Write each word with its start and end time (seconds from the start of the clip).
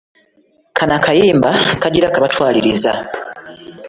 Kano 0.77 0.93
akayimba 0.99 1.49
kagira 1.81 2.13
kabatwaliriza. 2.13 2.91